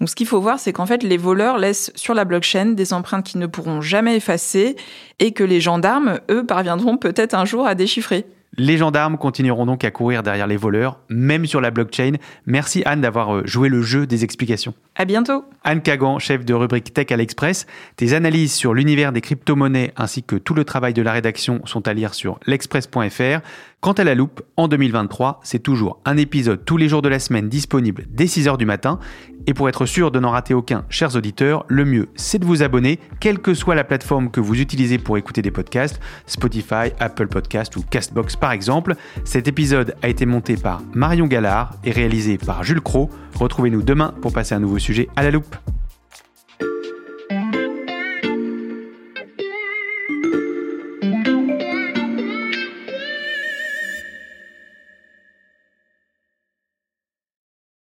Donc 0.00 0.08
ce 0.08 0.16
qu'il 0.16 0.26
faut 0.26 0.40
voir, 0.40 0.58
c'est 0.58 0.72
qu'en 0.72 0.86
fait, 0.86 1.02
les 1.02 1.16
voleurs 1.16 1.58
laissent 1.58 1.92
sur 1.94 2.14
la 2.14 2.24
blockchain 2.24 2.72
des 2.72 2.92
empreintes 2.92 3.24
qu'ils 3.24 3.40
ne 3.40 3.46
pourront 3.46 3.80
jamais 3.80 4.16
effacer 4.16 4.76
et 5.20 5.32
que 5.32 5.44
les 5.44 5.60
gendarmes, 5.60 6.18
eux, 6.30 6.44
parviendront 6.44 6.96
peut-être 6.96 7.34
un 7.34 7.44
jour 7.44 7.66
à 7.66 7.74
déchiffrer. 7.74 8.26
Les 8.58 8.76
gendarmes 8.76 9.16
continueront 9.16 9.64
donc 9.64 9.82
à 9.82 9.90
courir 9.90 10.22
derrière 10.22 10.46
les 10.46 10.58
voleurs, 10.58 10.98
même 11.08 11.46
sur 11.46 11.62
la 11.62 11.70
blockchain. 11.70 12.12
Merci 12.44 12.82
Anne 12.84 13.00
d'avoir 13.00 13.34
euh, 13.34 13.42
joué 13.46 13.70
le 13.70 13.80
jeu 13.80 14.06
des 14.06 14.24
explications. 14.24 14.74
À 14.94 15.06
bientôt. 15.06 15.46
Anne 15.64 15.80
Kagan, 15.80 16.18
chef 16.18 16.44
de 16.44 16.52
rubrique 16.52 16.92
Tech 16.92 17.06
à 17.12 17.16
l'Express. 17.16 17.66
Tes 17.96 18.12
analyses 18.12 18.52
sur 18.52 18.74
l'univers 18.74 19.12
des 19.12 19.22
crypto-monnaies 19.22 19.94
ainsi 19.96 20.22
que 20.22 20.36
tout 20.36 20.52
le 20.52 20.64
travail 20.64 20.92
de 20.92 21.00
la 21.00 21.12
rédaction 21.12 21.62
sont 21.64 21.88
à 21.88 21.94
lire 21.94 22.12
sur 22.12 22.38
l'express.fr. 22.46 23.40
Quant 23.80 23.92
à 23.92 24.04
la 24.04 24.14
loupe, 24.14 24.42
en 24.58 24.68
2023, 24.68 25.40
c'est 25.42 25.62
toujours 25.62 26.00
un 26.04 26.18
épisode 26.18 26.64
tous 26.66 26.76
les 26.76 26.88
jours 26.88 27.02
de 27.02 27.08
la 27.08 27.18
semaine 27.18 27.48
disponible 27.48 28.04
dès 28.10 28.26
6h 28.26 28.58
du 28.58 28.66
matin. 28.66 29.00
Et 29.46 29.54
pour 29.54 29.68
être 29.68 29.86
sûr 29.86 30.10
de 30.10 30.20
n'en 30.20 30.30
rater 30.30 30.54
aucun, 30.54 30.84
chers 30.88 31.16
auditeurs, 31.16 31.64
le 31.68 31.84
mieux, 31.84 32.08
c'est 32.14 32.38
de 32.38 32.44
vous 32.44 32.62
abonner, 32.62 32.98
quelle 33.20 33.38
que 33.38 33.54
soit 33.54 33.74
la 33.74 33.84
plateforme 33.84 34.30
que 34.30 34.40
vous 34.40 34.60
utilisez 34.60 34.98
pour 34.98 35.18
écouter 35.18 35.42
des 35.42 35.50
podcasts, 35.50 36.00
Spotify, 36.26 36.92
Apple 37.00 37.26
Podcast 37.26 37.76
ou 37.76 37.82
Castbox 37.82 38.36
par 38.36 38.52
exemple. 38.52 38.94
Cet 39.24 39.48
épisode 39.48 39.96
a 40.02 40.08
été 40.08 40.26
monté 40.26 40.56
par 40.56 40.80
Marion 40.94 41.26
Gallard 41.26 41.72
et 41.84 41.90
réalisé 41.90 42.38
par 42.38 42.62
Jules 42.62 42.80
Cro. 42.80 43.10
Retrouvez-nous 43.34 43.82
demain 43.82 44.14
pour 44.20 44.32
passer 44.32 44.54
un 44.54 44.60
nouveau 44.60 44.78
sujet 44.78 45.08
à 45.16 45.22
la 45.22 45.30
loupe. 45.30 45.56